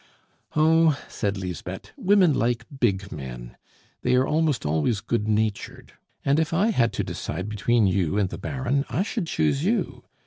[0.55, 3.55] "Oh," said Lisbeth, "women like big men;
[4.01, 5.93] they are almost always good natured;
[6.25, 10.03] and if I had to decide between you and the Baron, I should choose you.